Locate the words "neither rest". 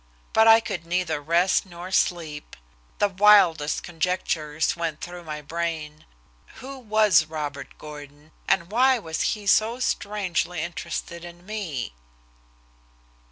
0.83-1.63